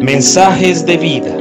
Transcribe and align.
Mensajes 0.00 0.84
de 0.84 0.96
vida. 0.96 1.34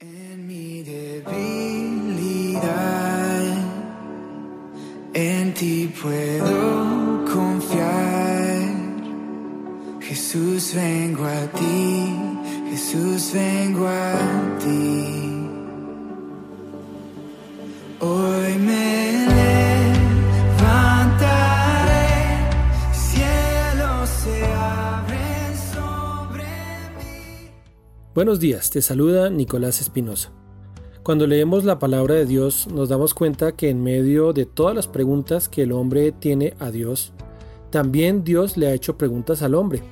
En 0.00 0.46
mi 0.46 0.82
debilidad, 0.82 1.42
en 5.12 5.54
ti 5.54 5.92
puedo 6.02 7.24
confiar. 7.32 8.06
Jesús, 10.00 10.72
vengo 10.74 11.24
a 11.24 11.46
ti, 11.58 12.14
Jesús, 12.70 13.32
vengo 13.34 13.86
a 13.86 14.58
ti. 14.62 14.95
Buenos 28.16 28.40
días, 28.40 28.70
te 28.70 28.80
saluda 28.80 29.28
Nicolás 29.28 29.82
Espinosa. 29.82 30.32
Cuando 31.02 31.26
leemos 31.26 31.64
la 31.64 31.78
palabra 31.78 32.14
de 32.14 32.24
Dios 32.24 32.66
nos 32.72 32.88
damos 32.88 33.12
cuenta 33.12 33.52
que 33.52 33.68
en 33.68 33.82
medio 33.82 34.32
de 34.32 34.46
todas 34.46 34.74
las 34.74 34.88
preguntas 34.88 35.50
que 35.50 35.64
el 35.64 35.72
hombre 35.72 36.12
tiene 36.12 36.54
a 36.58 36.70
Dios, 36.70 37.12
también 37.68 38.24
Dios 38.24 38.56
le 38.56 38.68
ha 38.68 38.72
hecho 38.72 38.96
preguntas 38.96 39.42
al 39.42 39.54
hombre. 39.54 39.82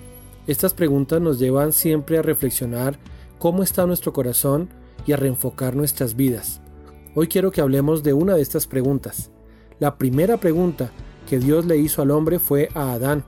Estas 0.46 0.72
preguntas 0.72 1.20
nos 1.20 1.38
llevan 1.38 1.74
siempre 1.74 2.16
a 2.16 2.22
reflexionar 2.22 2.98
cómo 3.38 3.62
está 3.62 3.84
nuestro 3.84 4.14
corazón 4.14 4.70
y 5.06 5.12
a 5.12 5.18
reenfocar 5.18 5.76
nuestras 5.76 6.16
vidas. 6.16 6.62
Hoy 7.14 7.28
quiero 7.28 7.50
que 7.50 7.60
hablemos 7.60 8.02
de 8.02 8.14
una 8.14 8.36
de 8.36 8.40
estas 8.40 8.66
preguntas. 8.66 9.32
La 9.80 9.98
primera 9.98 10.38
pregunta 10.38 10.90
que 11.28 11.38
Dios 11.38 11.66
le 11.66 11.76
hizo 11.76 12.00
al 12.00 12.10
hombre 12.10 12.38
fue 12.38 12.70
a 12.72 12.92
Adán 12.92 13.22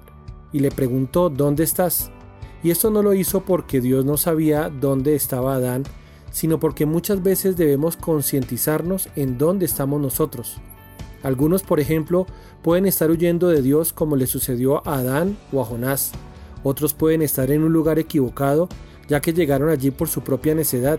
y 0.55 0.61
le 0.61 0.71
preguntó 0.71 1.29
¿dónde 1.29 1.65
estás? 1.65 2.11
Y 2.63 2.71
esto 2.71 2.91
no 2.91 3.03
lo 3.03 3.15
hizo 3.15 3.41
porque 3.41 3.81
Dios 3.81 4.05
no 4.05 4.17
sabía 4.17 4.71
dónde 4.71 5.15
estaba 5.15 5.55
Adán, 5.55 5.85
sino 6.31 6.59
porque 6.61 6.87
muchas 6.87 7.23
veces 7.23 7.57
debemos 7.57 7.97
concientizarnos 7.97 9.09
en 9.17 9.39
dónde 9.39 9.67
estamos 9.67 10.01
nosotros. 10.01 10.59
Algunos, 11.23 11.63
por 11.63 11.81
ejemplo, 11.81 12.27
pueden 12.63 12.87
estar 12.87 13.11
huyendo 13.11 13.49
de 13.49 13.63
Dios 13.63 13.93
como 13.93 14.17
le 14.17 14.27
sucedió 14.27 14.87
a 14.87 14.99
Adán 14.99 15.37
o 15.53 15.61
a 15.61 15.65
Jonás. 15.65 16.13
Otros 16.63 16.95
pueden 16.95 17.23
estar 17.23 17.51
en 17.51 17.63
un 17.63 17.73
lugar 17.73 17.99
equivocado, 17.99 18.69
ya 19.09 19.21
que 19.21 19.33
llegaron 19.33 19.71
allí 19.71 19.91
por 19.91 20.09
su 20.09 20.23
propia 20.23 20.55
necedad. 20.55 20.99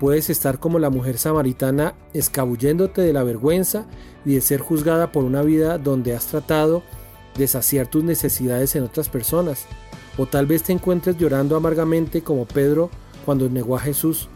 Puedes 0.00 0.30
estar 0.30 0.58
como 0.58 0.78
la 0.78 0.90
mujer 0.90 1.18
samaritana 1.18 1.94
escabulléndote 2.12 3.02
de 3.02 3.12
la 3.12 3.22
vergüenza 3.22 3.86
y 4.24 4.34
de 4.34 4.40
ser 4.40 4.60
juzgada 4.60 5.12
por 5.12 5.24
una 5.24 5.42
vida 5.42 5.78
donde 5.78 6.14
has 6.14 6.26
tratado 6.26 6.82
de 7.36 7.46
saciar 7.46 7.86
tus 7.86 8.02
necesidades 8.02 8.74
en 8.74 8.84
otras 8.84 9.08
personas. 9.08 9.66
O 10.18 10.26
tal 10.26 10.46
vez 10.46 10.62
te 10.62 10.72
encuentres 10.72 11.16
llorando 11.16 11.56
amargamente 11.56 12.22
como 12.22 12.44
Pedro 12.44 12.90
cuando 13.24 13.48
negó 13.48 13.76
a 13.76 13.80
Jesús. 13.80 14.28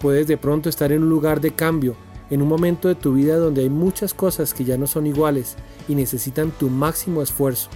Puedes 0.00 0.26
de 0.26 0.36
pronto 0.36 0.68
estar 0.68 0.92
en 0.92 1.02
un 1.02 1.08
lugar 1.08 1.40
de 1.40 1.52
cambio, 1.52 1.94
en 2.30 2.42
un 2.42 2.48
momento 2.48 2.88
de 2.88 2.94
tu 2.94 3.14
vida 3.14 3.36
donde 3.36 3.62
hay 3.62 3.70
muchas 3.70 4.14
cosas 4.14 4.52
que 4.52 4.64
ya 4.64 4.76
no 4.76 4.86
son 4.86 5.06
iguales 5.06 5.56
y 5.88 5.94
necesitan 5.94 6.50
tu 6.50 6.68
máximo 6.68 7.22
esfuerzo. 7.22 7.68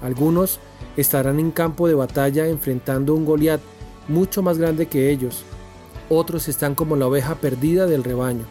Algunos 0.00 0.60
estarán 0.96 1.40
en 1.40 1.50
campo 1.50 1.88
de 1.88 1.94
batalla 1.94 2.46
enfrentando 2.46 3.14
un 3.14 3.24
Goliat 3.24 3.60
mucho 4.08 4.42
más 4.42 4.58
grande 4.58 4.86
que 4.86 5.10
ellos. 5.10 5.42
Otros 6.08 6.48
están 6.48 6.74
como 6.74 6.96
la 6.96 7.06
oveja 7.06 7.34
perdida 7.34 7.86
del 7.86 8.04
rebaño. 8.04 8.44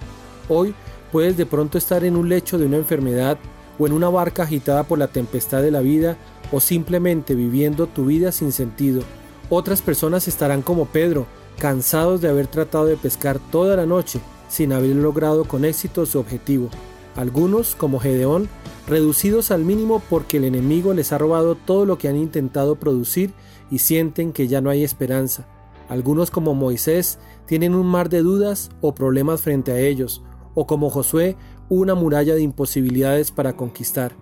Hoy 0.50 0.76
puedes 1.12 1.38
de 1.38 1.46
pronto 1.46 1.78
estar 1.78 2.04
en 2.04 2.16
un 2.16 2.28
lecho 2.28 2.58
de 2.58 2.66
una 2.66 2.78
enfermedad 2.78 3.38
o 3.80 3.88
en 3.88 3.94
una 3.94 4.10
barca 4.10 4.44
agitada 4.44 4.84
por 4.84 5.00
la 5.00 5.08
tempestad 5.08 5.62
de 5.62 5.72
la 5.72 5.80
vida 5.80 6.18
o 6.52 6.60
simplemente 6.60 7.36
viviendo 7.36 7.88
tu 7.88 8.06
vida 8.06 8.32
sin 8.32 8.52
sentido. 8.52 9.02
Otras 9.50 9.82
personas 9.82 10.28
estarán 10.28 10.62
como 10.62 10.86
Pedro, 10.86 11.28
cansados 11.60 12.22
de 12.22 12.30
haber 12.30 12.48
tratado 12.48 12.86
de 12.86 12.98
pescar 12.98 13.40
toda 13.52 13.76
la 13.76 13.86
noche 13.86 14.20
sin 14.48 14.74
haber 14.74 14.96
logrado 14.96 15.46
con 15.46 15.66
éxito 15.66 16.06
su 16.06 16.20
objetivo. 16.20 16.70
Algunos, 17.16 17.76
como 17.76 18.00
Gedeón, 18.00 18.50
reducidos 18.88 19.52
al 19.52 19.64
mínimo 19.64 20.02
porque 20.10 20.38
el 20.38 20.44
enemigo 20.44 20.94
les 20.94 21.12
ha 21.12 21.18
robado 21.18 21.56
todo 21.56 21.86
lo 21.86 21.98
que 21.98 22.08
han 22.08 22.18
intentado 22.18 22.76
producir 22.76 23.34
y 23.72 23.80
sienten 23.80 24.34
que 24.34 24.48
ya 24.48 24.62
no 24.62 24.70
hay 24.70 24.84
esperanza. 24.84 25.48
Algunos, 25.88 26.32
como 26.32 26.56
Moisés, 26.56 27.20
tienen 27.46 27.76
un 27.76 27.88
mar 27.88 28.10
de 28.10 28.22
dudas 28.22 28.70
o 28.82 28.96
problemas 28.96 29.42
frente 29.42 29.72
a 29.72 29.80
ellos, 29.80 30.24
o 30.56 30.66
como 30.68 30.90
Josué, 30.90 31.38
una 31.70 31.96
muralla 31.96 32.36
de 32.36 32.42
imposibilidades 32.42 33.32
para 33.32 33.56
conquistar. 33.56 34.16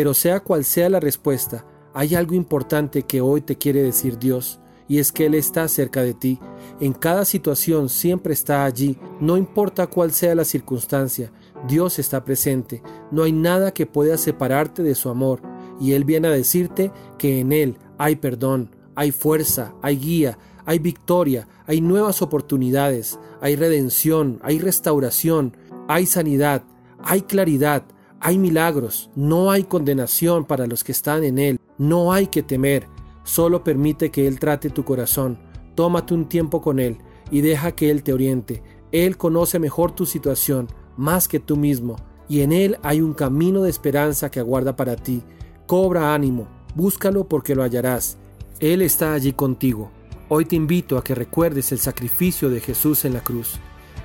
Pero 0.00 0.14
sea 0.14 0.40
cual 0.40 0.64
sea 0.64 0.88
la 0.88 0.98
respuesta, 0.98 1.66
hay 1.92 2.14
algo 2.14 2.34
importante 2.34 3.02
que 3.02 3.20
hoy 3.20 3.42
te 3.42 3.58
quiere 3.58 3.82
decir 3.82 4.18
Dios, 4.18 4.58
y 4.88 4.98
es 4.98 5.12
que 5.12 5.26
Él 5.26 5.34
está 5.34 5.68
cerca 5.68 6.00
de 6.00 6.14
ti. 6.14 6.40
En 6.80 6.94
cada 6.94 7.26
situación 7.26 7.90
siempre 7.90 8.32
está 8.32 8.64
allí, 8.64 8.96
no 9.20 9.36
importa 9.36 9.88
cuál 9.88 10.12
sea 10.12 10.34
la 10.34 10.46
circunstancia, 10.46 11.30
Dios 11.68 11.98
está 11.98 12.24
presente, 12.24 12.82
no 13.10 13.24
hay 13.24 13.32
nada 13.32 13.74
que 13.74 13.84
pueda 13.84 14.16
separarte 14.16 14.82
de 14.82 14.94
su 14.94 15.10
amor, 15.10 15.42
y 15.78 15.92
Él 15.92 16.04
viene 16.04 16.28
a 16.28 16.30
decirte 16.30 16.90
que 17.18 17.40
en 17.40 17.52
Él 17.52 17.76
hay 17.98 18.16
perdón, 18.16 18.74
hay 18.94 19.12
fuerza, 19.12 19.74
hay 19.82 19.98
guía, 19.98 20.38
hay 20.64 20.78
victoria, 20.78 21.46
hay 21.66 21.82
nuevas 21.82 22.22
oportunidades, 22.22 23.18
hay 23.42 23.54
redención, 23.54 24.40
hay 24.42 24.60
restauración, 24.60 25.58
hay 25.88 26.06
sanidad, 26.06 26.64
hay 27.04 27.20
claridad, 27.20 27.84
hay 28.20 28.38
milagros, 28.38 29.10
no 29.16 29.50
hay 29.50 29.64
condenación 29.64 30.44
para 30.44 30.66
los 30.66 30.84
que 30.84 30.92
están 30.92 31.24
en 31.24 31.38
Él, 31.38 31.58
no 31.78 32.12
hay 32.12 32.26
que 32.26 32.42
temer, 32.42 32.86
solo 33.24 33.64
permite 33.64 34.10
que 34.10 34.26
Él 34.26 34.38
trate 34.38 34.68
tu 34.68 34.84
corazón, 34.84 35.38
tómate 35.74 36.12
un 36.12 36.28
tiempo 36.28 36.60
con 36.60 36.78
Él 36.78 36.98
y 37.30 37.40
deja 37.40 37.72
que 37.72 37.90
Él 37.90 38.02
te 38.02 38.12
oriente, 38.12 38.62
Él 38.92 39.16
conoce 39.16 39.58
mejor 39.58 39.92
tu 39.92 40.04
situación, 40.04 40.68
más 40.98 41.28
que 41.28 41.40
tú 41.40 41.56
mismo, 41.56 41.96
y 42.28 42.42
en 42.42 42.52
Él 42.52 42.78
hay 42.82 43.00
un 43.00 43.14
camino 43.14 43.62
de 43.62 43.70
esperanza 43.70 44.30
que 44.30 44.40
aguarda 44.40 44.76
para 44.76 44.96
ti, 44.96 45.22
cobra 45.66 46.14
ánimo, 46.14 46.46
búscalo 46.74 47.26
porque 47.26 47.54
lo 47.54 47.62
hallarás, 47.62 48.18
Él 48.60 48.82
está 48.82 49.14
allí 49.14 49.32
contigo. 49.32 49.90
Hoy 50.28 50.44
te 50.44 50.56
invito 50.56 50.98
a 50.98 51.02
que 51.02 51.14
recuerdes 51.14 51.72
el 51.72 51.78
sacrificio 51.78 52.50
de 52.50 52.60
Jesús 52.60 53.04
en 53.04 53.14
la 53.14 53.24
cruz. 53.24 53.58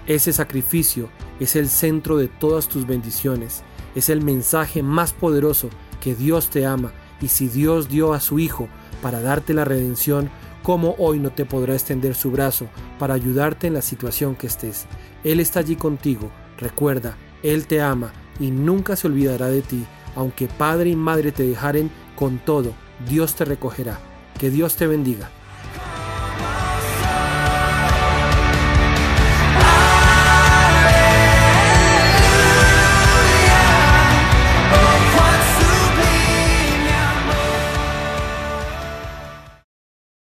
Ese 0.08 0.34
sacrificio 0.34 1.10
es 1.40 1.56
el 1.56 1.68
centro 1.68 2.18
de 2.18 2.28
todas 2.28 2.68
tus 2.68 2.88
bendiciones, 2.88 3.64
es 3.96 4.10
el 4.10 4.22
mensaje 4.22 4.84
más 4.84 5.14
poderoso 5.14 5.70
que 6.02 6.16
Dios 6.16 6.50
te 6.50 6.66
ama 6.66 6.92
y 7.22 7.30
si 7.30 7.48
Dios 7.48 7.90
dio 7.90 8.14
a 8.14 8.20
su 8.20 8.40
Hijo 8.40 8.68
para 9.02 9.22
darte 9.22 9.54
la 9.54 9.66
redención, 9.66 10.30
¿cómo 10.64 10.96
hoy 10.98 11.20
no 11.20 11.32
te 11.32 11.46
podrá 11.46 11.74
extender 11.74 12.16
su 12.16 12.32
brazo 12.32 12.68
para 13.00 13.14
ayudarte 13.14 13.68
en 13.68 13.74
la 13.74 13.82
situación 13.82 14.36
que 14.36 14.48
estés? 14.48 14.86
Él 15.24 15.40
está 15.40 15.62
allí 15.62 15.76
contigo, 15.76 16.30
recuerda, 16.58 17.18
Él 17.42 17.68
te 17.68 17.82
ama 17.82 18.14
y 18.40 18.52
nunca 18.52 18.96
se 18.96 19.08
olvidará 19.08 19.48
de 19.48 19.62
ti, 19.62 19.86
aunque 20.16 20.48
padre 20.48 20.90
y 20.90 20.96
madre 20.96 21.32
te 21.32 21.44
dejaren 21.44 21.90
con 22.16 22.40
todo, 22.40 22.74
Dios 23.10 23.36
te 23.36 23.46
recogerá. 23.46 24.00
Que 24.40 24.50
Dios 24.50 24.76
te 24.76 24.86
bendiga. 24.86 25.30